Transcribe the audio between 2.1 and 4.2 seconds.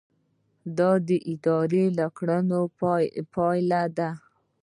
کړنو پایله ده.